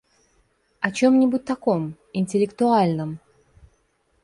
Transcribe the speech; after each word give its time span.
О 0.79 0.89
чем-нибудь 0.89 1.45
таком, 1.45 1.95
интеллектуальном. 2.11 3.19